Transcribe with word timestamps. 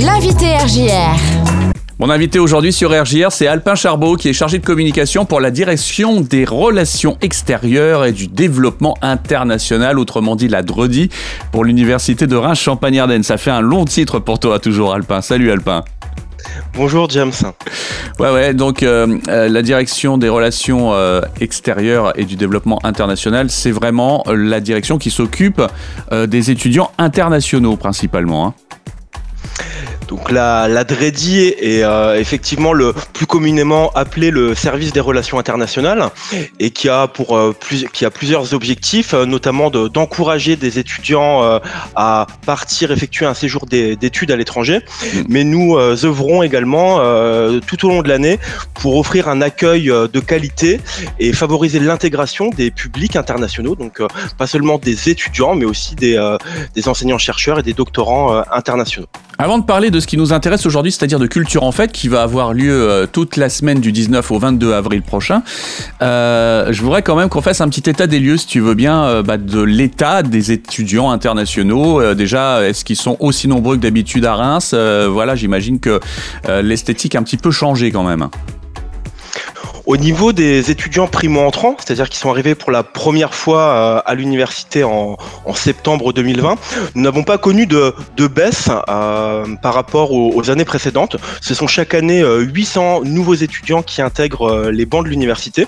L'invité 0.00 0.54
RJR. 0.54 1.18
Mon 1.98 2.08
invité 2.08 2.38
aujourd'hui 2.38 2.72
sur 2.72 2.90
RJR, 2.90 3.32
c'est 3.32 3.48
Alpin 3.48 3.74
Charbot, 3.74 4.14
qui 4.14 4.28
est 4.28 4.32
chargé 4.32 4.58
de 4.58 4.64
communication 4.64 5.24
pour 5.24 5.40
la 5.40 5.50
direction 5.50 6.20
des 6.20 6.44
relations 6.44 7.18
extérieures 7.20 8.04
et 8.04 8.12
du 8.12 8.28
développement 8.28 8.96
international, 9.02 9.98
autrement 9.98 10.36
dit 10.36 10.46
la 10.46 10.62
DREDI, 10.62 11.08
pour 11.50 11.64
l'université 11.64 12.28
de 12.28 12.36
Reims-Champagne-Ardenne. 12.36 13.24
Ça 13.24 13.38
fait 13.38 13.50
un 13.50 13.60
long 13.60 13.84
titre 13.86 14.20
pour 14.20 14.38
toi, 14.38 14.60
toujours, 14.60 14.94
Alpin. 14.94 15.20
Salut, 15.20 15.50
Alpin. 15.50 15.82
Bonjour 16.74 17.10
James. 17.10 17.32
Ouais 18.20 18.30
ouais 18.30 18.54
donc 18.54 18.84
euh, 18.84 19.18
euh, 19.28 19.48
la 19.48 19.62
direction 19.62 20.16
des 20.16 20.28
relations 20.28 20.94
euh, 20.94 21.20
extérieures 21.40 22.12
et 22.16 22.24
du 22.24 22.36
développement 22.36 22.78
international 22.84 23.50
c'est 23.50 23.72
vraiment 23.72 24.24
la 24.32 24.60
direction 24.60 24.98
qui 24.98 25.10
s'occupe 25.10 25.60
des 26.12 26.50
étudiants 26.52 26.92
internationaux 26.98 27.76
principalement. 27.76 28.46
Hein. 28.46 28.54
Donc 30.08 30.30
la, 30.30 30.68
la 30.68 30.84
DREDI 30.84 31.48
est 31.48 31.84
euh, 31.84 32.18
effectivement 32.18 32.72
le 32.72 32.94
plus 33.12 33.26
communément 33.26 33.90
appelé 33.94 34.30
le 34.30 34.54
service 34.54 34.92
des 34.92 35.00
relations 35.00 35.38
internationales 35.38 36.08
et 36.58 36.70
qui 36.70 36.88
a 36.88 37.06
pour 37.06 37.36
euh, 37.36 37.54
plusieurs 38.14 38.54
objectifs, 38.54 39.12
euh, 39.12 39.26
notamment 39.26 39.70
d'encourager 39.70 40.56
des 40.56 40.78
étudiants 40.78 41.60
à 41.94 42.26
partir 42.46 42.90
effectuer 42.90 43.26
un 43.26 43.34
séjour 43.34 43.66
d'études 43.66 44.30
à 44.30 44.36
l'étranger. 44.36 44.80
Mais 45.28 45.44
nous 45.44 45.76
œuvrons 45.76 46.42
également 46.42 46.98
tout 47.66 47.86
au 47.86 47.88
long 47.90 48.02
de 48.02 48.08
l'année 48.08 48.38
pour 48.74 48.96
offrir 48.96 49.28
un 49.28 49.42
accueil 49.42 49.86
de 49.86 50.20
qualité 50.20 50.80
et 51.18 51.32
favoriser 51.32 51.80
l'intégration 51.80 52.48
des 52.48 52.70
publics 52.70 53.16
internationaux, 53.16 53.74
donc 53.74 54.00
pas 54.38 54.46
seulement 54.46 54.78
des 54.78 55.10
étudiants, 55.10 55.54
mais 55.54 55.66
aussi 55.66 55.94
des, 55.94 56.18
des 56.74 56.88
enseignants 56.88 57.18
chercheurs 57.18 57.58
et 57.58 57.62
des 57.62 57.74
doctorants 57.74 58.42
internationaux. 58.50 59.08
Avant 59.40 59.58
de 59.58 59.62
parler 59.64 59.92
de 59.92 60.00
ce 60.00 60.08
qui 60.08 60.16
nous 60.16 60.32
intéresse 60.32 60.66
aujourd'hui, 60.66 60.90
c'est-à-dire 60.90 61.20
de 61.20 61.28
Culture 61.28 61.62
en 61.62 61.70
Fête, 61.70 61.92
qui 61.92 62.08
va 62.08 62.22
avoir 62.22 62.52
lieu 62.52 62.72
euh, 62.72 63.06
toute 63.06 63.36
la 63.36 63.48
semaine 63.48 63.78
du 63.78 63.92
19 63.92 64.28
au 64.32 64.38
22 64.40 64.72
avril 64.72 65.00
prochain, 65.00 65.44
euh, 66.02 66.72
je 66.72 66.82
voudrais 66.82 67.02
quand 67.02 67.14
même 67.14 67.28
qu'on 67.28 67.40
fasse 67.40 67.60
un 67.60 67.68
petit 67.68 67.88
état 67.88 68.08
des 68.08 68.18
lieux, 68.18 68.36
si 68.36 68.48
tu 68.48 68.58
veux 68.58 68.74
bien, 68.74 69.04
euh, 69.04 69.22
bah, 69.22 69.36
de 69.36 69.60
l'état 69.60 70.24
des 70.24 70.50
étudiants 70.50 71.12
internationaux. 71.12 72.14
déjà, 72.16 72.68
est-ce 72.68 72.84
qu'ils 72.84 72.96
sont 72.96 73.16
aussi 73.20 73.46
nombreux 73.46 73.76
que 73.76 73.82
d'habitude 73.82 74.24
à 74.24 74.34
Reims? 74.34 74.74
Voilà, 74.74 75.36
j'imagine 75.36 75.78
que 75.78 76.00
l'esthétique 76.48 77.14
a 77.14 77.20
un 77.20 77.22
petit 77.22 77.36
peu 77.36 77.52
changé 77.52 77.92
quand 77.92 78.02
même. 78.02 78.28
Au 79.88 79.96
niveau 79.96 80.34
des 80.34 80.70
étudiants 80.70 81.06
primo-entrants, 81.06 81.74
c'est-à-dire 81.78 82.10
qui 82.10 82.18
sont 82.18 82.28
arrivés 82.28 82.54
pour 82.54 82.70
la 82.70 82.82
première 82.82 83.32
fois 83.32 83.62
euh, 83.62 84.00
à 84.04 84.14
l'université 84.14 84.84
en, 84.84 85.16
septembre 85.54 86.12
2020, 86.12 86.56
nous 86.94 87.02
n'avons 87.02 87.24
pas 87.24 87.38
connu 87.38 87.66
de, 87.66 87.94
baisse 88.26 88.68
euh, 88.90 89.46
par 89.62 89.72
rapport 89.72 90.12
aux, 90.12 90.50
années 90.50 90.66
précédentes. 90.66 91.16
Ce 91.40 91.54
sont 91.54 91.66
chaque 91.66 91.94
année 91.94 92.22
800 92.22 93.00
euh, 93.00 93.04
nouveaux 93.06 93.32
étudiants 93.32 93.82
qui 93.82 94.02
intègrent 94.02 94.68
les 94.68 94.84
bancs 94.84 95.04
de 95.04 95.08
l'université. 95.08 95.66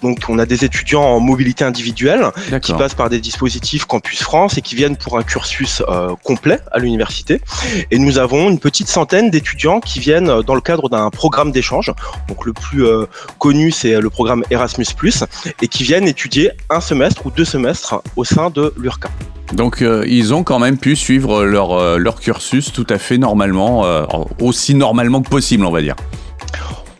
Donc 0.00 0.20
on 0.30 0.38
a 0.38 0.46
des 0.46 0.64
étudiants 0.64 1.02
en 1.02 1.20
mobilité 1.20 1.62
individuelle 1.62 2.30
qui 2.62 2.72
passent 2.72 2.94
par 2.94 3.10
des 3.10 3.20
dispositifs 3.20 3.84
Campus 3.84 4.22
France 4.22 4.56
et 4.56 4.62
qui 4.62 4.76
viennent 4.76 4.96
pour 4.96 5.18
un 5.18 5.22
cursus 5.22 5.82
complet 6.24 6.58
à 6.72 6.78
l'université. 6.78 7.42
Et 7.90 7.98
nous 7.98 8.16
avons 8.16 8.48
une 8.48 8.60
petite 8.60 8.88
centaine 8.88 9.28
d'étudiants 9.28 9.80
qui 9.80 10.00
viennent 10.00 10.40
dans 10.40 10.54
le 10.54 10.62
cadre 10.62 10.88
d'un 10.88 11.10
programme 11.10 11.52
d'échange. 11.52 11.92
Donc 12.28 12.46
le 12.46 12.54
plus 12.54 12.86
connu 13.38 13.57
c'est 13.70 14.00
le 14.00 14.10
programme 14.10 14.44
Erasmus, 14.50 14.86
et 15.62 15.68
qui 15.68 15.82
viennent 15.82 16.08
étudier 16.08 16.50
un 16.70 16.80
semestre 16.80 17.26
ou 17.26 17.30
deux 17.30 17.44
semestres 17.44 18.02
au 18.16 18.24
sein 18.24 18.50
de 18.50 18.72
l'URCA. 18.76 19.10
Donc 19.52 19.82
euh, 19.82 20.04
ils 20.06 20.34
ont 20.34 20.44
quand 20.44 20.58
même 20.58 20.76
pu 20.76 20.94
suivre 20.94 21.44
leur, 21.44 21.72
euh, 21.72 21.98
cursus 22.20 22.72
tout 22.72 22.86
à 22.90 22.98
fait 22.98 23.18
normalement, 23.18 23.84
euh, 23.84 24.04
aussi 24.40 24.74
normalement 24.74 25.22
que 25.22 25.30
possible 25.30 25.64
on 25.64 25.70
va 25.70 25.80
dire 25.80 25.96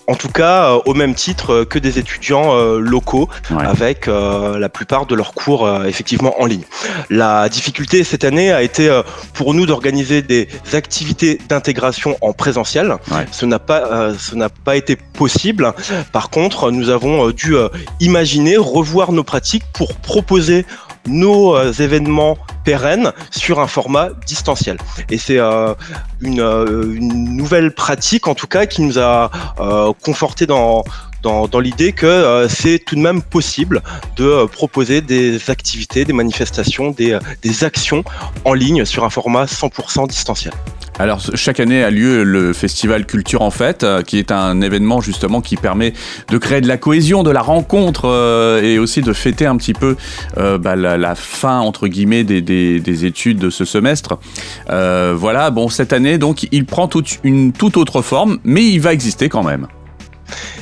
en 0.08 0.14
tout 0.14 0.30
cas 0.30 0.72
euh, 0.72 0.80
au 0.86 0.94
même 0.94 1.14
titre 1.14 1.52
euh, 1.52 1.64
que 1.64 1.78
des 1.78 1.98
étudiants 1.98 2.56
euh, 2.56 2.80
locaux 2.80 3.28
avec 3.50 4.06
la 4.06 4.68
plupart 4.68 5.06
de 5.06 5.14
leurs 5.14 5.34
cours 5.34 5.68
effectivement 5.84 6.40
en 6.40 6.46
ligne. 6.46 6.62
La 7.10 7.48
difficulté 7.48 8.02
cette 8.04 8.24
année 8.24 8.50
a 8.50 8.62
été 8.62 8.88
pour 9.34 9.52
nous 9.52 9.66
d'organiser 9.66 10.22
des 10.22 10.48
activités 10.72 11.38
d'intégration 11.48 12.16
en 12.22 12.32
présentiel. 12.32 12.96
Ce 13.30 13.44
n'a 13.44 13.58
pas 13.58 14.14
ce 14.18 14.34
n'a 14.34 14.48
pas 14.48 14.76
été 14.76 14.96
possible. 14.96 15.74
Par 16.12 16.30
contre, 16.30 16.70
nous 16.70 16.88
avons 16.88 17.30
dû 17.30 17.54
imaginer 18.00 18.56
revoir 18.56 19.12
nos 19.12 19.24
pratiques 19.24 19.64
pour 19.74 19.94
proposer 19.96 20.64
nos 21.06 21.70
événements 21.70 22.36
pérenne 22.68 23.12
sur 23.30 23.60
un 23.60 23.66
format 23.66 24.10
distanciel. 24.26 24.76
Et 25.10 25.16
c'est 25.16 25.38
euh, 25.38 25.72
une, 26.20 26.40
euh, 26.40 26.94
une, 26.94 27.34
nouvelle 27.34 27.72
pratique, 27.72 28.28
en 28.28 28.34
tout 28.34 28.46
cas, 28.46 28.66
qui 28.66 28.82
nous 28.82 28.98
a 28.98 29.30
euh, 29.58 29.92
conforté 30.04 30.44
dans, 30.44 30.84
dans, 31.22 31.60
l'idée 31.60 31.92
que 31.92 32.46
c'est 32.48 32.78
tout 32.78 32.94
de 32.94 33.00
même 33.00 33.22
possible 33.22 33.82
de 34.16 34.46
proposer 34.46 35.00
des 35.00 35.50
activités, 35.50 36.04
des 36.04 36.12
manifestations, 36.12 36.90
des, 36.90 37.18
des 37.42 37.64
actions 37.64 38.04
en 38.44 38.54
ligne 38.54 38.84
sur 38.84 39.04
un 39.04 39.10
format 39.10 39.44
100% 39.44 40.08
distanciel. 40.08 40.52
Alors 40.98 41.20
chaque 41.34 41.60
année 41.60 41.84
a 41.84 41.90
lieu 41.90 42.24
le 42.24 42.52
festival 42.52 43.06
Culture 43.06 43.42
en 43.42 43.52
Fête, 43.52 43.84
euh, 43.84 44.02
qui 44.02 44.18
est 44.18 44.32
un 44.32 44.60
événement 44.60 45.00
justement 45.00 45.40
qui 45.40 45.56
permet 45.56 45.92
de 46.28 46.38
créer 46.38 46.60
de 46.60 46.66
la 46.66 46.76
cohésion, 46.76 47.22
de 47.22 47.30
la 47.30 47.40
rencontre 47.40 48.06
euh, 48.06 48.62
et 48.62 48.80
aussi 48.80 49.00
de 49.00 49.12
fêter 49.12 49.46
un 49.46 49.56
petit 49.56 49.74
peu 49.74 49.96
euh, 50.38 50.58
bah, 50.58 50.74
la, 50.74 51.14
fin 51.14 51.60
entre 51.60 51.86
guillemets 51.86 52.24
des, 52.24 52.40
des, 52.42 53.04
études 53.04 53.38
de 53.38 53.50
ce 53.50 53.64
semestre. 53.64 54.18
voilà, 54.66 55.50
bon 55.50 55.68
cette 55.68 55.92
année 55.92 56.18
donc 56.18 56.48
il 56.50 56.66
prend 56.66 56.88
toute 56.88 57.18
une 57.22 57.52
toute 57.52 57.76
autre 57.76 58.02
forme, 58.02 58.38
mais 58.44 58.64
il 58.64 58.80
va 58.80 58.92
exister 58.92 59.28
quand 59.28 59.44
même. 59.44 59.68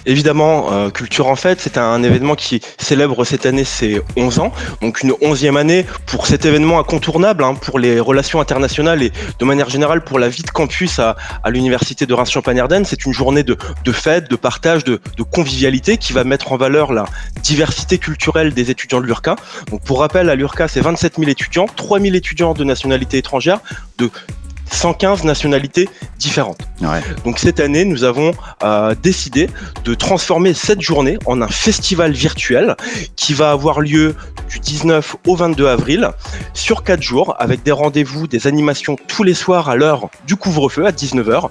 Évidemment, 0.04 0.72
euh, 0.72 0.90
Culture 0.90 1.26
en 1.26 1.36
Fête, 1.36 1.60
c'est 1.60 1.78
un 1.78 2.02
événement 2.02 2.34
qui 2.34 2.60
célèbre 2.78 3.24
cette 3.24 3.46
année 3.46 3.64
ses 3.64 4.00
11 4.16 4.38
ans, 4.38 4.52
donc 4.80 5.02
une 5.02 5.12
onzième 5.20 5.56
année 5.56 5.84
pour 6.06 6.26
cet 6.26 6.44
événement 6.44 6.78
incontournable 6.78 7.42
hein, 7.42 7.54
pour 7.54 7.78
les 7.78 7.98
relations 7.98 8.40
internationales 8.40 9.02
et 9.02 9.12
de 9.38 9.44
manière 9.44 9.68
générale 9.68 10.04
pour 10.04 10.18
la 10.18 10.28
vie 10.28 10.42
de 10.42 10.50
campus 10.50 10.98
à, 10.98 11.16
l'université 11.48 12.06
de 12.06 12.14
Reims-Champagne-Ardenne. 12.14 12.84
C'est 12.84 13.04
une 13.04 13.12
journée 13.12 13.42
de, 13.42 13.56
fête, 13.92 14.30
de 14.30 14.36
partage, 14.36 14.84
de, 14.84 15.00
de, 15.16 15.22
convivialité 15.22 15.96
qui 15.96 16.12
va 16.12 16.24
mettre 16.24 16.52
en 16.52 16.56
valeur 16.56 16.92
la 16.92 17.04
diversité 17.42 17.98
culturelle 17.98 18.54
des 18.54 18.70
étudiants 18.70 19.00
de 19.00 19.06
l'URCA. 19.06 19.36
Donc 19.70 19.82
pour 19.82 20.00
rappel, 20.00 20.30
à 20.30 20.34
l'URCA, 20.34 20.68
c'est 20.68 20.80
27 20.80 21.16
000 21.18 21.30
étudiants, 21.30 21.66
3 21.74 22.00
000 22.00 22.14
étudiants 22.14 22.54
de 22.54 22.64
nationalité 22.64 23.18
étrangère, 23.18 23.60
de 23.98 24.10
115 24.70 25.24
nationalités 25.24 25.88
différentes. 26.18 26.60
Donc 27.24 27.38
cette 27.38 27.60
année, 27.60 27.84
nous 27.84 28.04
avons 28.04 28.32
euh, 28.62 28.94
décidé 29.02 29.48
de 29.84 29.94
transformer 29.94 30.54
cette 30.54 30.80
journée 30.80 31.18
en 31.26 31.40
un 31.42 31.48
festival 31.48 32.12
virtuel 32.12 32.76
qui 33.16 33.34
va 33.34 33.50
avoir 33.50 33.80
lieu 33.80 34.14
du 34.48 34.60
19 34.60 35.16
au 35.26 35.36
22 35.36 35.66
avril 35.66 36.10
sur 36.54 36.84
4 36.84 37.02
jours 37.02 37.34
avec 37.38 37.62
des 37.62 37.72
rendez-vous, 37.72 38.26
des 38.26 38.46
animations 38.46 38.96
tous 39.08 39.22
les 39.22 39.34
soirs 39.34 39.68
à 39.68 39.76
l'heure 39.76 40.08
du 40.26 40.36
couvre-feu 40.36 40.86
à 40.86 40.90
19h. 40.90 41.48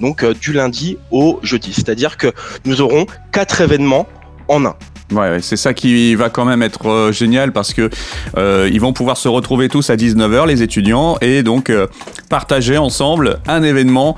Donc 0.00 0.22
euh, 0.22 0.34
du 0.34 0.52
lundi 0.52 0.98
au 1.10 1.40
jeudi. 1.42 1.72
C'est-à-dire 1.72 2.16
que 2.16 2.32
nous 2.64 2.80
aurons 2.80 3.06
quatre 3.32 3.60
événements 3.60 4.06
en 4.48 4.64
un. 4.64 4.76
Ouais, 5.10 5.38
c'est 5.40 5.56
ça 5.56 5.72
qui 5.72 6.14
va 6.14 6.28
quand 6.28 6.44
même 6.44 6.62
être 6.62 6.86
euh, 6.86 7.12
génial 7.12 7.52
parce 7.52 7.72
que 7.72 7.88
euh, 8.36 8.68
ils 8.70 8.80
vont 8.80 8.92
pouvoir 8.92 9.16
se 9.16 9.28
retrouver 9.28 9.70
tous 9.70 9.88
à 9.88 9.96
19h 9.96 10.46
les 10.46 10.62
étudiants 10.62 11.16
et 11.22 11.42
donc 11.42 11.70
euh, 11.70 11.86
partager 12.28 12.76
ensemble 12.76 13.38
un 13.46 13.62
événement 13.62 14.16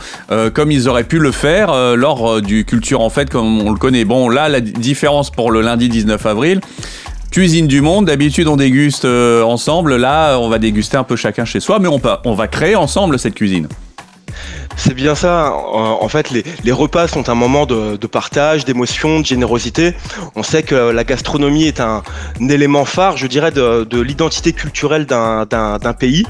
comme 0.54 0.72
ils 0.72 0.88
auraient 0.88 1.04
pu 1.04 1.18
le 1.18 1.30
faire 1.30 1.72
lors 1.96 2.42
du 2.42 2.64
culture 2.64 3.00
en 3.00 3.10
fête 3.10 3.30
comme 3.30 3.60
on 3.60 3.70
le 3.70 3.78
connaît. 3.78 4.04
Bon, 4.04 4.28
là 4.28 4.48
la 4.48 4.60
différence 4.60 5.30
pour 5.30 5.50
le 5.50 5.60
lundi 5.60 5.88
19 5.88 6.24
avril, 6.26 6.60
Cuisine 7.30 7.68
du 7.68 7.80
monde, 7.80 8.06
d'habitude 8.06 8.48
on 8.48 8.56
déguste 8.56 9.04
ensemble, 9.04 9.96
là 9.96 10.38
on 10.38 10.48
va 10.48 10.58
déguster 10.58 10.96
un 10.96 11.04
peu 11.04 11.16
chacun 11.16 11.44
chez 11.44 11.60
soi, 11.60 11.78
mais 11.78 11.88
on 11.88 12.34
va 12.34 12.48
créer 12.48 12.74
ensemble 12.74 13.18
cette 13.18 13.34
cuisine. 13.34 13.68
C'est 14.82 14.94
bien 14.94 15.14
ça. 15.14 15.52
En 15.52 16.08
fait, 16.08 16.30
les, 16.30 16.72
repas 16.72 17.06
sont 17.06 17.28
un 17.28 17.34
moment 17.34 17.66
de, 17.66 18.06
partage, 18.06 18.64
d'émotion, 18.64 19.20
de 19.20 19.26
générosité. 19.26 19.94
On 20.36 20.42
sait 20.42 20.62
que 20.62 20.74
la 20.74 21.04
gastronomie 21.04 21.64
est 21.64 21.80
un, 21.80 22.02
élément 22.48 22.86
phare, 22.86 23.18
je 23.18 23.26
dirais, 23.26 23.50
de, 23.50 24.00
l'identité 24.00 24.54
culturelle 24.54 25.04
d'un 25.04 25.94
pays. 25.98 26.24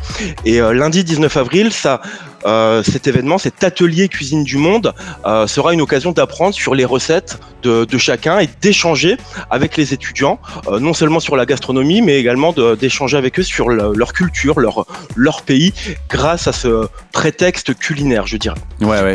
Et 0.45 0.61
euh, 0.61 0.73
lundi 0.73 1.05
19 1.05 1.37
avril, 1.37 1.73
ça 1.73 2.01
euh, 2.47 2.83
cet 2.83 3.07
événement, 3.07 3.39
cet 3.39 3.63
atelier 3.65 4.09
cuisine 4.09 4.45
du 4.45 4.57
monde, 4.57 4.95
euh, 5.27 5.47
sera 5.47 5.75
une 5.75 5.81
occasion 5.81 6.13
d'apprendre 6.13 6.55
sur 6.55 6.75
les 6.75 6.85
recettes 6.85 7.39
de, 7.63 7.87
chacun 7.99 8.39
et 8.39 8.49
d'échanger 8.63 9.19
avec 9.51 9.77
les 9.77 9.93
étudiants, 9.93 10.39
euh, 10.69 10.81
non 10.81 10.95
seulement 10.95 11.21
sur 11.21 11.37
la 11.37 11.45
gastronomie, 11.45 12.01
mais 12.01 12.19
également 12.19 12.55
d'échanger 12.81 13.19
avec 13.19 13.39
eux 13.39 13.43
sur 13.43 13.69
leur 13.69 14.15
culture, 14.15 14.61
leur, 14.61 14.87
leur 15.15 15.43
pays, 15.43 15.75
grâce 16.09 16.49
à 16.49 16.53
ce 16.53 16.89
prétexte 17.13 17.75
culinaire, 17.75 18.27
je 18.27 18.39
dirais. 18.39 18.57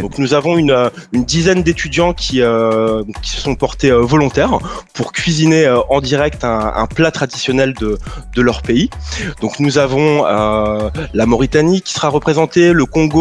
Donc 0.02 0.20
nous 0.20 0.36
avons 0.36 0.60
une, 0.60 0.92
une 1.12 1.26
dizaine 1.26 1.64
d'étudiants 1.64 2.14
qui, 2.14 2.42
qui 3.22 3.30
se 3.30 3.42
sont 3.42 3.56
portés 3.56 3.90
volontaires 3.90 4.60
pour 4.94 5.12
cuisiner 5.12 5.68
en 5.90 6.02
direct 6.02 6.44
un, 6.44 6.74
un, 6.76 6.86
plat 6.86 7.10
traditionnel 7.10 7.74
de, 7.74 7.98
de 8.36 8.42
leur 8.42 8.62
pays. 8.62 8.92
Donc 9.42 9.60
nous 9.60 9.80
avons 9.80 10.24
la 10.24 11.26
Mauritanie 11.26 11.82
qui 11.82 11.94
sera 11.94 12.10
représentée, 12.10 12.74
le 12.74 12.86
Congo 12.86 13.15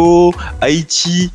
Haïti, 0.60 1.30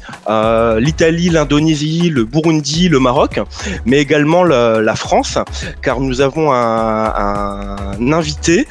l'Italie, 0.77 1.29
l'Indonésie, 1.29 2.09
le 2.09 2.23
Burundi, 2.25 2.89
le 2.89 2.99
Maroc, 2.99 3.39
mais 3.85 3.97
également 3.97 4.43
la 4.43 4.95
France, 4.95 5.37
car 5.81 5.99
nous 5.99 6.21
avons 6.21 6.51
un, 6.51 8.11
invité 8.11 8.67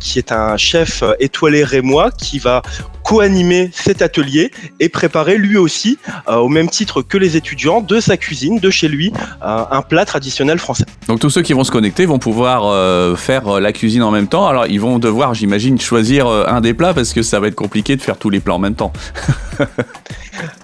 qui 0.00 0.18
est 0.18 0.32
un 0.32 0.56
chef 0.56 1.02
étoilé 1.20 1.64
rémois 1.64 2.10
qui 2.10 2.38
va 2.38 2.62
co-animer 3.04 3.70
cet 3.72 4.02
atelier 4.02 4.50
et 4.80 4.88
préparer 4.88 5.38
lui 5.38 5.56
aussi, 5.56 5.98
au 6.26 6.48
même 6.48 6.68
titre 6.68 7.02
que 7.02 7.18
les 7.18 7.36
étudiants, 7.36 7.80
de 7.80 8.00
sa 8.00 8.16
cuisine, 8.16 8.58
de 8.58 8.70
chez 8.70 8.88
lui, 8.88 9.12
un 9.42 9.82
plat 9.82 10.04
traditionnel 10.04 10.58
français. 10.58 10.86
Donc 11.06 11.20
tous 11.20 11.30
ceux 11.30 11.42
qui 11.42 11.52
vont 11.52 11.64
se 11.64 11.70
connecter 11.70 12.06
vont 12.06 12.18
pouvoir 12.18 12.64
euh, 12.64 13.14
faire 13.14 13.56
euh, 13.56 13.60
la 13.60 13.72
cuisine 13.72 14.02
en 14.02 14.10
même 14.10 14.26
temps. 14.26 14.46
Alors 14.46 14.66
ils 14.66 14.80
vont 14.80 14.98
devoir, 14.98 15.34
j'imagine, 15.34 15.78
choisir 15.80 16.26
euh, 16.26 16.46
un 16.46 16.60
des 16.60 16.72
plats 16.72 16.94
parce 16.94 17.12
que 17.12 17.22
ça 17.22 17.40
va 17.40 17.48
être 17.48 17.54
compliqué 17.54 17.96
de 17.96 18.02
faire 18.02 18.16
tous 18.16 18.30
les 18.30 18.40
plats 18.40 18.54
en 18.54 18.58
même 18.58 18.74
temps. 18.74 18.92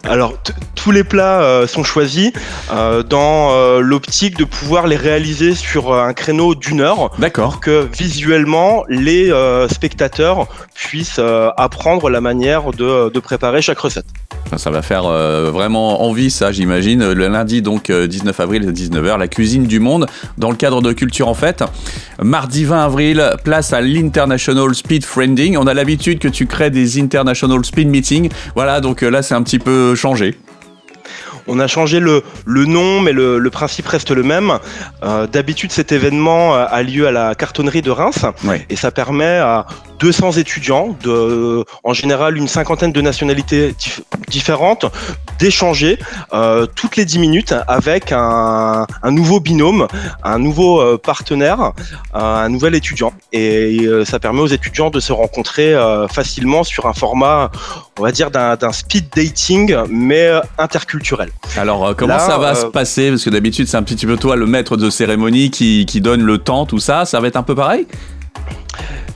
Alors 0.05 0.35
tous 0.75 0.91
les 0.91 1.05
plats 1.05 1.67
sont 1.69 1.85
choisis 1.85 2.33
dans 3.09 3.79
l'optique 3.79 4.37
de 4.37 4.45
pouvoir 4.45 4.89
les 4.89 4.97
réaliser 4.97 5.55
sur 5.55 5.95
un 5.95 6.13
créneau 6.13 6.57
d'une 6.57 6.81
heure. 6.81 7.13
D'accord. 7.19 7.61
Que 7.61 7.87
visuellement 7.93 8.85
les 8.89 9.31
spectateurs 9.71 10.49
puissent 10.75 11.21
apprendre 11.57 12.11
la 12.11 12.21
manière 12.21 12.30
de 12.35 13.19
préparer 13.21 13.63
chaque 13.63 13.79
recette. 13.79 14.07
Ça 14.57 14.71
va 14.71 14.83
faire 14.83 15.05
euh, 15.07 15.51
vraiment 15.53 16.03
envie, 16.03 16.31
ça, 16.31 16.51
j'imagine. 16.51 17.13
Le 17.13 17.29
lundi, 17.29 17.63
donc 17.63 17.91
19 17.91 18.39
euh, 18.39 18.43
avril, 18.43 18.71
19h, 18.71 19.19
la 19.19 19.29
cuisine 19.29 19.67
du 19.67 19.79
monde, 19.79 20.07
dans 20.39 20.51
le 20.51 20.57
cadre 20.57 20.83
de 20.83 20.93
Culture 20.93 21.29
en 21.29 21.35
Fête. 21.35 21.63
Mardi 22.21 22.65
20 22.65 22.85
avril, 22.85 23.31
place 23.45 23.73
à 23.73 23.81
l'International 23.81 24.75
Speed 24.75 25.05
Friending. 25.05 25.57
On 25.57 25.67
a 25.67 25.75
l'habitude 25.75 26.19
que 26.19 26.29
tu 26.29 26.47
crées 26.47 26.71
des 26.71 27.01
International 27.01 27.65
Speed 27.65 27.89
Meetings. 27.89 28.29
Voilà, 28.55 28.81
donc 28.81 29.03
euh, 29.03 29.11
là, 29.11 29.23
c'est 29.23 29.35
un 29.35 29.43
petit 29.43 29.61
peu 29.61 29.95
changé. 29.95 30.37
On 31.47 31.59
a 31.59 31.67
changé 31.67 32.01
le, 32.01 32.23
nom, 32.47 33.01
mais 33.01 33.13
le, 33.13 33.49
principe 33.51 33.87
reste 33.89 34.11
le 34.11 34.23
même. 34.23 34.59
D'habitude, 35.33 35.73
cet 35.73 35.91
événement 35.91 36.55
a 36.55 36.83
lieu 36.83 37.09
à 37.09 37.13
la 37.13 37.35
cartonnerie 37.35 37.83
de 37.83 37.91
Reims 37.91 38.25
et 38.69 38.77
ça 38.77 38.93
permet 38.93 39.39
à 39.39 39.67
200 40.01 40.33
étudiants, 40.33 40.97
de, 41.03 41.65
en 41.85 41.93
général 41.93 42.37
une 42.37 42.49
cinquantaine 42.49 42.93
de 42.93 43.01
nationalités 43.01 43.75
différentes, 44.29 44.87
d'échanger 45.39 45.99
euh, 46.33 46.67
toutes 46.75 46.97
les 46.97 47.05
10 47.05 47.19
minutes 47.19 47.55
avec 47.69 48.13
un, 48.13 48.87
nouveau 49.05 49.41
binôme, 49.41 49.87
un 50.25 50.39
nouveau 50.39 50.81
euh, 50.81 50.99
partenaire, 50.99 51.73
euh, 52.15 52.45
un 52.45 52.49
nouvel 52.49 52.75
étudiant. 52.75 53.13
Et 53.33 53.87
ça 54.05 54.19
permet 54.19 54.41
aux 54.41 54.47
étudiants 54.47 54.91
de 54.91 55.01
se 55.01 55.13
rencontrer 55.13 55.75
facilement 56.11 56.65
sur 56.65 56.87
un 56.87 56.93
format, 56.93 57.51
on 57.99 58.03
va 58.03 58.13
dire, 58.13 58.31
d'un 58.31 58.73
speed 58.73 59.07
dating, 59.15 59.77
mais 59.91 60.31
interculturel. 60.59 61.31
Alors, 61.57 61.95
comment 61.97 62.19
ça 62.19 62.39
va 62.39 62.55
se 62.55 62.67
passer? 62.67 63.11
Parce 63.11 63.25
que 63.25 63.31
d'habitude, 63.31 63.69
c'est 63.69 63.77
un 63.77 63.83
petit 63.83 64.07
peu 64.07 64.17
toi 64.17 64.37
le 64.37 64.47
maître 64.47 64.77
de 64.77 64.91
cérémonie 64.91 65.51
qui, 65.51 65.87
qui 65.87 66.01
donne 66.01 66.23
le 66.23 66.39
temps, 66.39 66.67
tout 66.67 66.79
ça. 66.79 67.05
Ça 67.05 67.21
va 67.21 67.29
être 67.29 67.37
un 67.37 67.43
peu 67.43 67.55
pareil? 67.55 67.87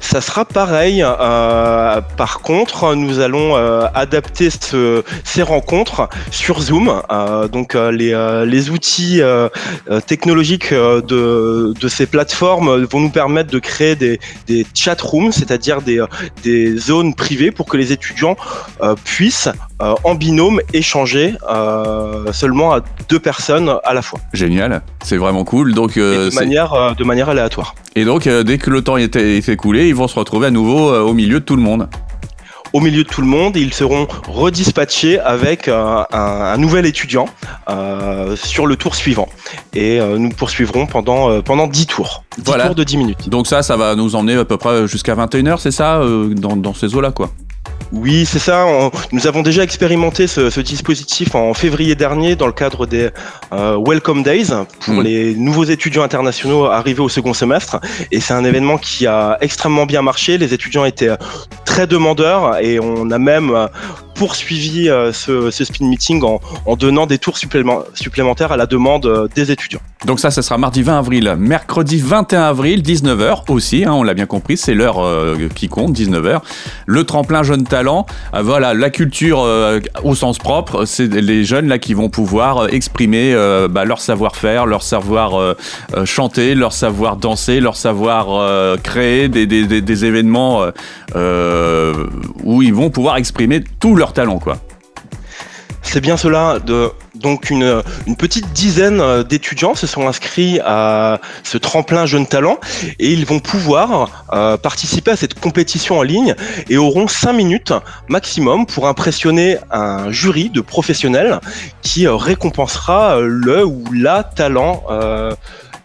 Ça 0.05 0.21
sera 0.21 0.45
pareil. 0.45 1.03
Euh, 1.03 2.01
par 2.17 2.41
contre, 2.41 2.95
nous 2.95 3.21
allons 3.21 3.57
euh, 3.57 3.87
adapter 3.95 4.49
ces 4.51 5.43
rencontres 5.43 6.09
sur 6.31 6.61
Zoom. 6.61 7.03
Euh, 7.11 7.49
donc 7.49 7.75
les, 7.75 8.71
outils 8.71 9.21
technologiques 10.07 10.73
de, 10.73 11.89
ces 11.89 12.07
plateformes 12.07 12.85
vont 12.85 13.01
nous 13.01 13.11
permettre 13.11 13.51
de 13.51 13.59
créer 13.59 13.97
des, 13.97 14.19
chat 14.75 15.01
rooms, 15.01 15.33
c'est-à-dire 15.33 15.81
des, 15.81 16.05
des, 16.43 16.77
zones 16.77 17.15
privées 17.15 17.51
pour 17.51 17.67
que 17.67 17.77
les 17.77 17.93
étudiants 17.93 18.37
puissent 19.05 19.49
en 19.81 20.15
binôme 20.15 20.61
échanger 20.73 21.35
seulement 22.33 22.73
à 22.75 22.81
deux 23.09 23.19
personnes 23.19 23.75
à 23.85 23.95
la 23.95 24.03
fois. 24.03 24.21
Génial, 24.33 24.83
c'est 25.03 25.17
vraiment 25.17 25.45
cool. 25.45 25.75
Donc 25.75 25.97
de 25.97 26.35
manière 26.35 26.95
de 26.97 27.05
manière 27.05 27.29
aléatoire. 27.29 27.75
Et 27.97 28.05
donc 28.05 28.29
dès 28.29 28.59
que 28.59 28.71
le 28.71 28.83
temps 28.83 28.97
est, 28.97 29.17
est 29.17 29.49
écoulé, 29.49 29.89
ils 29.89 29.95
vont 29.95 30.09
se 30.09 30.19
retrouver 30.19 30.49
à 30.49 30.51
nouveau 30.51 30.91
euh, 30.91 31.01
au 31.01 31.13
milieu 31.13 31.41
de 31.41 31.45
tout 31.45 31.57
le 31.57 31.63
monde 31.63 31.89
au 32.73 32.81
milieu 32.81 33.05
de 33.05 33.09
tout 33.09 33.21
le 33.21 33.27
monde 33.29 33.57
ils 33.57 33.73
seront 33.73 34.09
redispatchés 34.27 35.21
avec 35.21 35.69
euh, 35.69 36.03
un, 36.11 36.57
nouvel 36.57 36.87
étudiant 36.87 37.27
euh, 37.69 38.35
sur 38.35 38.67
le 38.67 38.75
tour 38.75 38.97
suivant. 38.97 39.29
Et 39.75 40.01
nous 40.01 40.31
poursuivrons 40.31 40.87
pendant, 40.87 41.41
pendant 41.43 41.69
10 41.69 41.87
tours. 41.87 42.25
10 42.39 42.53
tours 42.53 42.75
de 42.75 42.83
10 42.83 42.97
minutes. 42.97 43.29
Donc 43.29 43.47
ça, 43.47 43.63
ça 43.63 43.77
va 43.77 43.95
nous 43.95 44.17
emmener 44.17 44.35
à 44.35 44.45
peu 44.45 44.57
près 44.57 44.89
jusqu'à 44.89 45.15
21h, 45.15 45.59
c'est 45.59 45.71
ça, 45.71 46.01
dans, 46.33 46.57
dans 46.57 46.75
ces 46.75 46.97
eaux-là, 46.97 47.13
quoi 47.13 47.31
oui, 47.93 48.27
c'est 48.27 48.39
ça. 48.39 48.67
nous 49.13 49.27
avons 49.27 49.43
déjà 49.43 49.63
expérimenté 49.63 50.27
ce, 50.27 50.61
dispositif 50.61 51.35
en 51.35 51.55
février 51.55 51.95
dernier 51.95 52.35
dans 52.35 52.47
le 52.47 52.53
cadre 52.53 52.87
des 52.87 53.11
euh, 53.53 53.79
Welcome 53.87 54.23
Days 54.23 54.51
pour 54.81 54.95
hmm. 54.95 55.03
les 55.03 55.35
nouveaux 55.35 55.65
étudiants 55.65 56.03
internationaux 56.03 56.65
arrivés 56.65 57.03
au 57.03 57.09
second 57.09 57.35
semestre. 57.35 57.81
Et 58.11 58.21
c'est 58.21 58.35
un 58.35 58.45
événement 58.45 58.79
qui 58.79 59.07
a 59.07 59.39
extrêmement 59.41 59.87
bien 59.87 60.03
marché. 60.03 60.39
Les 60.39 60.53
étudiants 60.53 60.85
étaient 60.85 61.17
très 61.65 61.87
demandeurs 61.87 62.59
et 62.59 62.81
on 62.81 63.11
a 63.11 63.19
même 63.19 63.51
euh, 63.51 63.69
poursuivi 64.15 64.89
euh, 64.89 65.13
ce, 65.13 65.51
ce 65.51 65.65
speed 65.65 65.83
meeting 65.83 66.23
en, 66.25 66.77
donnant 66.77 67.07
des 67.07 67.19
tours 67.19 67.39
supplémentaires 67.39 68.53
à 68.53 68.57
la 68.57 68.67
demande 68.67 69.29
des 69.35 69.51
étudiants. 69.51 69.81
Donc 70.05 70.21
ça, 70.21 70.31
ce 70.31 70.43
sera 70.43 70.59
mardi 70.59 70.83
20 70.83 70.99
avril. 70.99 71.35
Mercredi 71.39 71.99
21 71.99 72.43
avril, 72.43 72.83
19h 72.83 73.51
aussi, 73.51 73.85
hein, 73.85 73.93
on 73.93 74.03
l'a 74.03 74.15
bien 74.15 74.27
compris, 74.27 74.57
c'est 74.57 74.75
l'heure 74.75 75.03
qui 75.55 75.69
compte, 75.69 75.97
19h. 75.97 76.41
Le 76.87 77.05
tremplin 77.05 77.43
jeune 77.43 77.65
talent, 77.65 78.07
voilà, 78.39 78.75
la 78.75 78.91
culture 78.91 79.47
au 80.03 80.15
sens 80.15 80.39
propre, 80.39 80.85
c'est 80.85 81.09
les 81.09 81.45
jeunes 81.45 81.69
là 81.69 81.79
qui 81.79 81.95
vont 81.95 82.11
pouvoir 82.11 82.73
exprimer 82.73 83.35
bah, 83.71 83.85
leur 83.85 84.01
savoir-faire, 84.01 84.67
leur 84.67 84.83
savoir 84.83 85.57
chanter, 86.05 86.55
leur 86.55 86.73
savoir 86.73 87.17
danser, 87.17 87.61
leur 87.61 87.77
savoir 87.77 88.77
créer 88.83 89.29
des, 89.29 90.05
événements 90.05 90.65
euh, 91.17 92.07
où 92.43 92.63
ils 92.63 92.75
vont 92.75 92.91
pouvoir 92.91 93.17
exprimer 93.17 93.63
tout 93.81 93.97
leur 93.97 94.13
talent, 94.13 94.39
quoi. 94.39 94.59
C'est 95.83 96.01
bien 96.01 96.17
cela. 96.17 96.59
De, 96.59 96.91
donc 97.25 97.49
une, 97.49 97.83
petite 98.19 98.53
dizaine 98.53 99.01
euh, 99.01 99.23
d'étudiants 99.25 99.75
se 99.75 99.87
sont 99.87 100.07
inscrits 100.07 100.61
à 100.63 101.21
ce 101.43 101.57
tremplin 101.57 102.05
jeune 102.05 102.27
talent 102.27 102.59
et 102.99 103.11
ils 103.13 103.25
vont 103.25 103.41
pouvoir 103.41 104.27
euh, 104.35 104.59
participer 104.59 105.13
à 105.13 105.17
cette 105.17 105.41
compétition 105.41 105.99
en 105.99 106.03
ligne 106.03 106.35
et 106.69 106.77
auront 106.77 107.09
5 107.09 107.33
minutes 107.33 107.73
maximum 108.09 108.67
pour 108.67 108.87
impressionner 108.89 109.57
un 109.71 110.13
jury 110.13 110.51
de 110.51 110.61
professionnels 110.61 111.41
qui 111.81 112.07
récompensera 112.07 113.19
le 113.21 113.65
ou 113.65 113.83
la 113.95 114.23
talent 114.23 114.83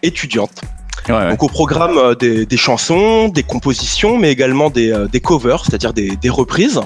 étudiante. 0.02 0.60
Donc 1.08 1.42
au 1.42 1.48
programme 1.48 1.98
euh, 1.98 2.14
des, 2.14 2.56
chansons, 2.56 3.28
des 3.28 3.42
compositions, 3.42 4.18
mais 4.18 4.30
également 4.30 4.70
des, 4.70 4.92
euh, 4.92 5.08
covers, 5.22 5.64
c'est-à-dire 5.64 5.92
des, 5.92 6.30
reprises. 6.30 6.80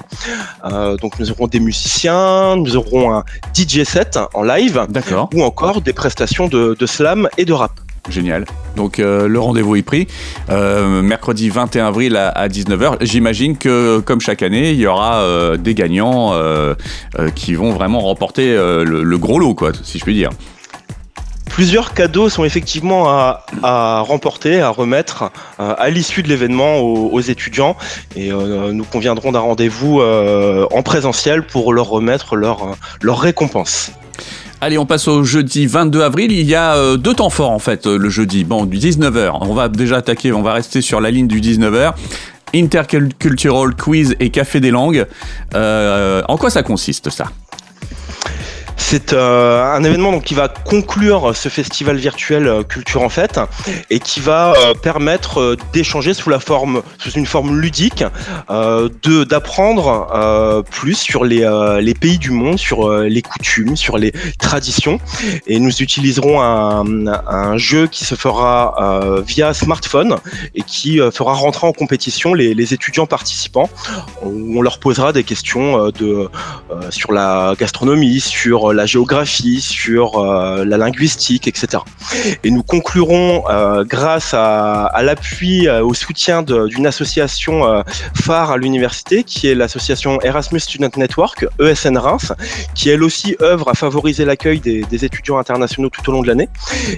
Euh, 0.65 0.97
donc 0.97 1.19
nous 1.19 1.31
aurons 1.31 1.47
des 1.47 1.59
musiciens, 1.59 2.55
nous 2.55 2.75
aurons 2.75 3.13
un 3.13 3.23
DJ 3.53 3.83
set 3.83 4.19
en 4.33 4.43
live, 4.43 4.85
ou 5.33 5.43
encore 5.43 5.81
des 5.81 5.93
prestations 5.93 6.47
de, 6.47 6.85
slam 6.85 7.27
et 7.37 7.45
de 7.45 7.53
rap. 7.53 7.71
Génial. 8.09 8.45
Donc 8.75 8.97
le 8.99 9.39
rendez-vous 9.39 9.75
est 9.75 9.81
pris. 9.81 10.07
mercredi 10.49 11.49
21 11.49 11.87
avril 11.87 12.15
à, 12.15 12.47
19h. 12.47 12.97
J'imagine 13.01 13.57
que 13.57 13.99
comme 13.99 14.21
chaque 14.21 14.43
année, 14.43 14.71
il 14.71 14.79
y 14.79 14.87
aura 14.87 15.57
des 15.57 15.73
gagnants 15.73 16.33
qui 17.33 17.55
vont 17.55 17.71
vraiment 17.71 17.99
remporter 17.99 18.53
le, 18.55 19.03
le, 19.03 19.17
gros 19.17 19.39
lot, 19.39 19.55
quoi, 19.55 19.71
si 19.83 19.97
je 19.97 20.03
puis 20.03 20.13
dire. 20.13 20.29
Plusieurs 21.55 21.93
cadeaux 21.93 22.27
sont 22.27 22.43
effectivement 22.43 23.07
à, 23.07 24.01
remporter, 24.01 24.59
à 24.59 24.67
remettre 24.67 25.31
euh, 25.61 25.73
à 25.77 25.89
l'issue 25.89 26.21
de 26.21 26.27
l'événement 26.27 26.79
aux, 26.79 27.21
étudiants 27.21 27.77
et 28.17 28.29
euh, 28.29 28.73
nous 28.73 28.83
conviendrons 28.83 29.31
d'un 29.31 29.39
rendez-vous 29.39 30.01
euh, 30.01 30.67
en 30.73 30.83
présentiel 30.83 31.43
pour 31.43 31.71
leur 31.71 31.87
remettre 31.87 32.35
leur, 32.35 32.77
récompense. 33.01 33.91
Allez, 34.59 34.77
on 34.77 34.85
passe 34.85 35.07
au 35.07 35.23
jeudi 35.23 35.65
22 35.65 36.01
avril. 36.01 36.33
Il 36.33 36.45
y 36.45 36.55
a 36.55 36.97
deux 36.97 37.13
temps 37.13 37.29
forts 37.29 37.51
en 37.51 37.59
fait 37.59 37.85
le 37.85 38.09
jeudi. 38.09 38.43
Bon, 38.43 38.65
du 38.65 38.77
19h. 38.77 39.37
On 39.39 39.53
va 39.53 39.69
déjà 39.69 39.95
attaquer, 39.95 40.33
on 40.33 40.41
va 40.41 40.51
rester 40.51 40.81
sur 40.81 40.99
la 40.99 41.09
ligne 41.09 41.27
du 41.27 41.39
19h. 41.39 41.93
Intercultural 42.53 43.75
Quiz 43.75 44.17
et 44.19 44.29
Café 44.29 44.59
des 44.59 44.71
langues. 44.71 45.05
en 45.53 46.37
quoi 46.37 46.49
ça 46.49 46.63
consiste 46.63 47.09
ça? 47.11 47.27
C'est 48.77 49.13
un 49.13 49.83
événement 49.83 50.11
donc, 50.11 50.23
qui 50.23 50.33
va 50.33 50.47
conclure 50.47 51.35
ce 51.35 51.49
festival 51.49 51.97
virtuel 51.97 52.63
Culture 52.67 53.01
en 53.01 53.09
Fête 53.09 53.39
et 53.89 53.99
qui 53.99 54.19
va 54.19 54.53
permettre 54.81 55.57
d'échanger 55.73 56.13
sous 56.13 56.29
la 56.29 56.39
forme, 56.39 56.81
sous 56.97 57.11
une 57.11 57.25
forme 57.25 57.59
ludique, 57.59 58.03
de 58.49 59.23
d'apprendre 59.23 60.63
plus 60.69 60.95
sur 60.95 61.23
les, 61.23 61.49
les 61.81 61.93
pays 61.93 62.17
du 62.17 62.31
monde, 62.31 62.59
sur 62.59 62.91
les 62.99 63.21
coutumes, 63.21 63.75
sur 63.75 63.97
les 63.97 64.13
traditions. 64.39 64.99
Et 65.47 65.59
nous 65.59 65.81
utiliserons 65.81 66.41
un, 66.41 67.57
jeu 67.57 67.87
qui 67.87 68.05
se 68.05 68.15
fera 68.15 69.21
via 69.25 69.53
smartphone 69.53 70.17
et 70.53 70.61
qui 70.61 70.99
fera 71.11 71.33
rentrer 71.33 71.67
en 71.67 71.73
compétition 71.73 72.33
les, 72.33 72.73
étudiants 72.73 73.05
participants. 73.05 73.69
On 74.21 74.61
leur 74.61 74.79
posera 74.79 75.13
des 75.13 75.23
questions 75.23 75.89
de, 75.89 76.29
sur 76.89 77.11
la 77.11 77.53
gastronomie, 77.57 78.19
sur 78.19 78.64
la 78.73 78.85
géographie, 78.85 79.61
sur 79.61 80.23
la 80.23 80.77
linguistique, 80.77 81.47
etc. 81.47 81.83
Et 82.43 82.51
nous 82.51 82.63
conclurons 82.63 83.43
grâce 83.83 84.33
à, 84.33 84.91
l'appui, 85.03 85.69
au 85.69 85.93
soutien 85.93 86.43
d'une 86.43 86.87
association 86.87 87.83
phare 88.13 88.51
à 88.51 88.57
l'université, 88.57 89.23
qui 89.23 89.47
est 89.47 89.55
l'association 89.55 90.21
Erasmus 90.21 90.59
Student 90.59 90.89
Network, 90.97 91.45
ESN 91.59 91.97
Reims, 91.97 92.33
qui 92.73 92.89
elle 92.89 93.03
aussi 93.03 93.35
œuvre 93.41 93.69
à 93.69 93.73
favoriser 93.73 94.25
l'accueil 94.25 94.59
des, 94.59 95.05
étudiants 95.05 95.37
internationaux 95.37 95.89
tout 95.89 96.09
au 96.09 96.13
long 96.13 96.21
de 96.21 96.27
l'année. 96.27 96.49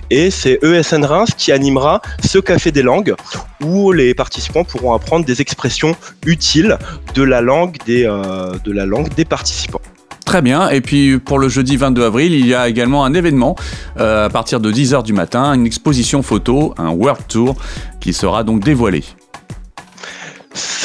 Et 0.09 0.29
c'est 0.31 0.59
ESN 0.63 1.03
Reims 1.03 1.29
qui 1.37 1.51
animera 1.51 2.01
ce 2.23 2.39
café 2.39 2.71
des 2.71 2.83
langues 2.83 3.15
où 3.63 3.91
les 3.91 4.13
participants 4.13 4.63
pourront 4.63 4.93
apprendre 4.93 5.25
des 5.25 5.41
expressions 5.41 5.95
utiles 6.25 6.77
de 7.15 7.23
la 7.23 7.41
langue 7.41 7.77
des, 7.85 8.05
euh, 8.05 8.53
de 8.63 8.71
la 8.71 8.85
langue 8.85 9.13
des 9.15 9.25
participants. 9.25 9.81
Très 10.27 10.41
bien. 10.41 10.67
Et 10.67 10.81
puis 10.81 11.19
pour 11.19 11.39
le 11.39 11.47
jeudi 11.47 11.77
22 11.77 12.03
avril, 12.03 12.33
il 12.33 12.45
y 12.45 12.53
a 12.53 12.67
également 12.67 13.05
un 13.05 13.13
événement 13.13 13.55
euh, 13.97 14.25
à 14.25 14.29
partir 14.29 14.59
de 14.59 14.69
10h 14.69 15.01
du 15.03 15.13
matin, 15.13 15.53
une 15.53 15.65
exposition 15.65 16.21
photo, 16.21 16.73
un 16.77 16.89
World 16.89 17.25
Tour 17.29 17.55
qui 18.01 18.11
sera 18.11 18.43
donc 18.43 18.61
dévoilé 18.61 19.05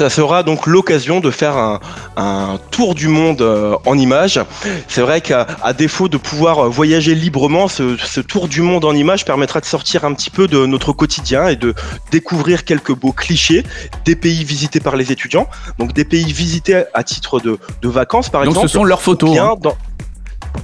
ça 0.02 0.10
sera 0.10 0.42
donc 0.42 0.66
l'occasion 0.66 1.20
de 1.20 1.30
faire 1.30 1.78
un, 2.16 2.58
tour 2.72 2.96
du 2.96 3.06
monde 3.06 3.40
euh, 3.40 3.76
en 3.86 3.96
images. 3.96 4.40
C'est 4.88 5.00
vrai 5.00 5.20
qu'à 5.20 5.46
défaut 5.78 6.08
de 6.08 6.16
pouvoir 6.16 6.68
voyager 6.68 7.14
librement, 7.14 7.68
ce, 7.68 8.20
tour 8.20 8.48
du 8.48 8.62
monde 8.62 8.84
en 8.84 8.94
images 8.94 9.24
permettra 9.24 9.60
de 9.60 9.64
sortir 9.64 10.04
un 10.04 10.12
petit 10.14 10.30
peu 10.30 10.48
de 10.48 10.66
notre 10.66 10.92
quotidien 10.92 11.46
et 11.46 11.54
de 11.54 11.72
découvrir 12.10 12.64
quelques 12.64 12.92
beaux 12.92 13.12
clichés 13.12 13.62
des 14.04 14.16
pays 14.16 14.42
visités 14.42 14.80
par 14.80 14.96
les 14.96 15.12
étudiants. 15.12 15.46
Donc 15.78 15.92
des 15.92 16.04
pays 16.04 16.32
visités 16.32 16.82
à 16.94 17.04
titre 17.04 17.38
de, 17.38 17.56
vacances, 17.84 18.28
par 18.28 18.42
exemple. 18.42 18.58
Donc 18.58 18.68
ce 18.68 18.72
sont 18.72 18.84
leurs 18.84 19.02
photos. 19.02 19.38
Hein. 19.38 19.54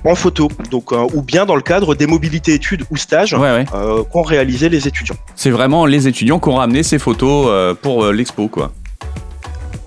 en 0.04 0.16
photo, 0.16 0.48
donc 0.72 0.92
euh, 0.92 1.06
ou 1.14 1.22
bien 1.22 1.46
dans 1.46 1.54
le 1.54 1.62
cadre 1.62 1.94
des 1.94 2.08
mobilités 2.08 2.54
études 2.54 2.84
ou 2.90 2.96
stages 2.96 3.36
euh, 3.38 4.02
qu'ont 4.02 4.22
réalisé 4.22 4.68
les 4.68 4.88
étudiants. 4.88 5.16
C'est 5.36 5.50
vraiment 5.50 5.86
les 5.86 6.08
étudiants 6.08 6.40
qui 6.40 6.48
ont 6.48 6.56
ramené 6.56 6.82
ces 6.82 6.98
photos 6.98 7.76
pour 7.82 8.06
l'expo, 8.06 8.48
quoi. 8.48 8.72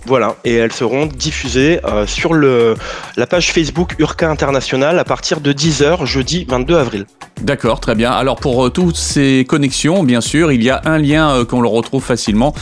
Voilà, 0.06 0.36
et 0.44 0.56
elles 0.56 0.72
seront 0.72 1.06
diffusées 1.06 1.80
euh, 1.86 2.08
sur 2.08 2.34
la 2.34 3.28
page 3.28 3.52
Facebook 3.52 3.96
Urca 4.00 4.30
International 4.30 4.98
à 4.98 5.04
partir 5.04 5.42
de 5.42 5.54
10h 5.54 6.06
jeudi 6.06 6.46
22 6.50 6.76
avril. 6.76 7.06
D'accord, 7.42 7.80
très 7.80 7.96
bien. 7.96 8.12
Alors 8.12 8.38
pour 8.38 8.66
euh, 8.66 8.70
toutes 8.70 8.96
ces 8.96 9.46
connexions, 9.48 10.04
bien 10.04 10.22
sûr, 10.22 10.52
il 10.52 10.64
y 10.64 10.70
a 10.70 10.82
un 10.86 10.98
lien 10.98 11.32
euh, 11.32 11.46
qu'on 11.46 11.62
le 11.62 11.68
retrouve 11.68 12.04
facilement. 12.04 12.54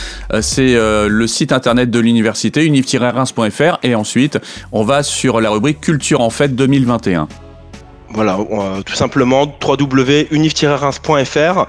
c'est 0.42 0.76
le 0.76 1.28
site 1.28 1.52
internet 1.52 1.90
de 1.90 2.00
l'université, 2.00 2.66
univ-reims.fr, 2.66 3.80
et 3.84 3.96
ensuite 3.96 4.38
on 4.72 4.84
va 4.84 5.04
sur 5.04 5.42
la 5.42 5.50
rubrique 5.50 5.82
Culture 5.82 6.22
en 6.22 6.30
fête 6.30 6.56
2021. 6.56 7.28
Voilà, 8.14 8.40
euh, 8.40 8.82
tout 8.82 8.96
simplement 8.96 9.56
www.unif-reims.fr, 9.64 11.66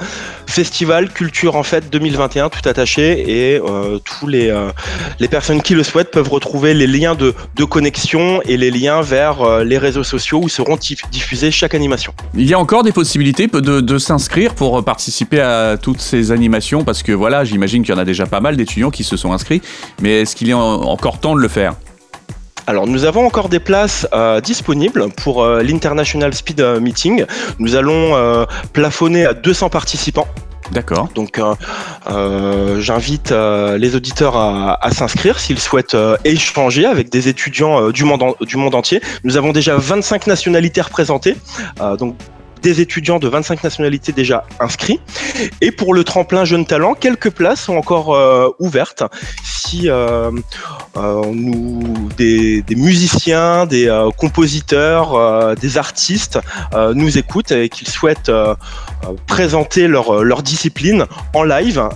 festival 0.47 1.11
culture 1.11 1.55
en 1.55 1.63
fête 1.63 1.91
2021, 1.91 2.49
tout 2.49 2.67
attaché, 2.67 3.53
et 3.53 3.61
euh, 3.61 3.99
tous 3.99 4.27
les, 4.27 4.49
euh, 4.49 4.71
les 5.19 5.29
personnes 5.29 5.61
qui 5.61 5.75
le 5.75 5.83
souhaitent 5.83 6.11
peuvent 6.11 6.31
retrouver 6.31 6.73
les 6.73 6.87
liens 6.87 7.15
de, 7.15 7.35
connexion 7.65 8.41
et 8.47 8.57
les 8.57 8.71
liens 8.71 9.03
vers 9.03 9.65
les 9.65 9.77
réseaux 9.77 10.03
sociaux 10.03 10.41
où 10.43 10.49
seront 10.49 10.79
diffusées 11.13 11.51
chaque 11.51 11.75
animation. 11.75 12.15
Il 12.35 12.49
y 12.49 12.55
a 12.55 12.59
encore 12.59 12.83
des 12.83 12.93
possibilités 12.93 13.47
de, 13.47 13.81
de 13.81 13.99
s'inscrire 13.99 14.55
pour 14.55 14.83
participer 14.83 15.41
à 15.41 15.77
toutes 15.77 16.01
ces 16.01 16.33
animations, 16.33 16.85
parce 16.85 17.03
que 17.03 17.13
voilà, 17.13 17.45
j'imagine 17.45 17.83
qu'il 17.83 17.95
y 17.95 17.97
en 17.97 18.01
a 18.01 18.07
déjà 18.07 18.25
pas 18.25 18.41
mal 18.41 18.57
d'étudiants 18.57 18.91
qui 18.91 19.05
se 19.05 19.19
sont 19.19 19.35
inscrits, 19.35 19.61
mais 20.01 20.23
est-ce 20.23 20.35
qu'il 20.35 20.51
a 20.51 20.57
encore 20.57 21.21
temps 21.21 21.37
de 21.37 21.41
le 21.41 21.49
faire? 21.49 21.75
Alors 22.71 22.87
nous 22.87 23.05
avons 23.05 23.27
encore 23.27 23.49
des 23.49 23.59
places 23.59 24.07
euh, 24.13 24.41
disponibles 24.41 25.09
pour 25.11 25.43
euh, 25.43 25.61
l'International 25.61 26.33
Speed 26.33 26.61
euh, 26.61 26.79
Meeting. 26.79 27.25
Nous 27.59 27.75
allons 27.75 28.47
plafonner 28.73 29.27
à 29.27 29.35
200 29.35 29.71
participants. 29.71 30.29
D'accord. 30.71 31.09
Donc 31.17 31.41
j'invite 32.79 33.33
les 33.33 33.97
auditeurs 33.97 34.37
à, 34.37 34.91
s'inscrire 34.93 35.41
s'ils 35.41 35.59
souhaitent 35.59 35.97
échanger 36.25 36.87
avec 36.87 37.11
des 37.11 37.29
étudiants 37.29 37.91
du, 37.91 38.05
monde 38.05 38.35
du 38.41 38.57
monde 38.57 38.75
entier. 38.77 39.01
Nous 39.25 39.37
avons 39.37 39.53
déjà 39.53 39.77
25 39.77 40.29
nationalités 40.29 40.81
représentées. 40.81 41.37
donc 41.99 42.15
des 42.63 42.81
étudiants 42.81 43.19
de 43.19 43.29
25 43.29 43.65
nationalités 43.65 44.13
déjà 44.13 44.45
inscrits. 44.59 45.01
Et 45.61 45.71
pour 45.71 45.95
le 45.95 46.05
tremplin 46.05 46.45
Jeunes 46.45 46.67
Talents, 46.67 46.95
quelques 46.95 47.31
places 47.31 47.63
sont 47.63 47.77
encore 47.77 48.15
euh, 48.15 48.49
ouvertes. 48.59 49.03
Si 49.43 49.89
euh, 49.89 50.31
euh, 50.97 51.23
nous, 51.33 52.09
des, 52.17 52.65
musiciens, 52.77 53.67
des 53.67 53.89
compositeurs, 54.17 55.55
des 55.57 55.79
artistes 55.79 56.39
nous 56.95 57.19
écoutent 57.19 57.53
et 57.53 57.69
qu'ils 57.69 57.89
souhaitent 57.89 58.33
présenter 59.27 59.87
leur, 59.87 60.43
discipline 60.43 61.07
en 61.35 61.45
live, 61.45 61.89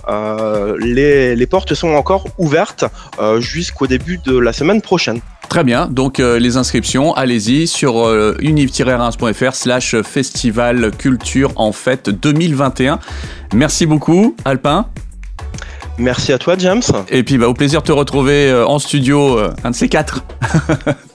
les 0.79 1.47
portes 1.47 1.73
sont 1.73 1.93
encore 1.93 2.25
ouvertes 2.37 2.85
jusqu'au 3.39 3.87
début 3.87 4.17
de 4.17 4.37
la 4.37 4.53
semaine 4.53 4.81
prochaine. 4.81 5.21
Très 5.55 5.63
bien, 5.63 5.87
donc 5.87 6.19
euh, 6.19 6.37
les 6.37 6.57
inscriptions, 6.57 7.13
allez-y 7.13 7.65
sur 7.65 8.05
euh, 8.05 8.35
univ-reims.fr 8.41 9.55
slash 9.55 9.95
festival 10.01 10.91
culture 10.91 11.53
en 11.55 11.71
fête 11.71 12.09
2021. 12.09 12.99
Merci 13.53 13.85
beaucoup 13.85 14.35
Alpin. 14.43 14.87
Merci 15.97 16.33
à 16.33 16.39
toi 16.39 16.55
James. 16.57 16.81
Et 17.07 17.23
puis 17.23 17.37
bah, 17.37 17.47
au 17.47 17.53
plaisir 17.53 17.81
de 17.83 17.87
te 17.87 17.93
retrouver 17.93 18.49
euh, 18.49 18.67
en 18.67 18.79
studio, 18.79 19.39
un 19.63 19.71
de 19.71 19.75
ces 19.75 19.87
quatre. 19.87 20.25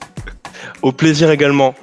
au 0.81 0.91
plaisir 0.91 1.29
également. 1.29 1.75